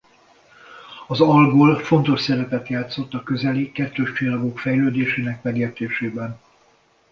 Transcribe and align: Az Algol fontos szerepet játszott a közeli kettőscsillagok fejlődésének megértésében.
Az 1.07 1.21
Algol 1.21 1.75
fontos 1.79 2.21
szerepet 2.21 2.67
játszott 2.67 3.13
a 3.13 3.23
közeli 3.23 3.71
kettőscsillagok 3.71 4.59
fejlődésének 4.59 5.43
megértésében. 5.43 6.39